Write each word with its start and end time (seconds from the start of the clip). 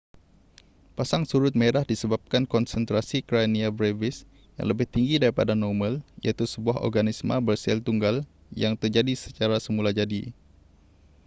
pasang 0.97 1.23
surut 1.31 1.53
merah 1.61 1.85
disebabkan 1.91 2.43
konsentrasi 2.53 3.17
karenia 3.27 3.69
brevis 3.77 4.17
yang 4.57 4.67
lebih 4.73 4.87
tinggi 4.93 5.15
daripada 5.23 5.53
normal 5.63 5.93
iaitu 6.25 6.45
sebuah 6.53 6.77
organisma 6.87 7.35
bersel 7.47 7.77
tunggal 7.87 8.15
yang 8.63 8.73
terjadi 8.81 9.13
secara 9.25 9.55
semulajadi 9.65 10.23